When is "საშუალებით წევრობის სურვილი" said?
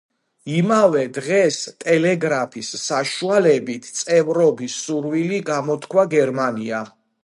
2.87-5.43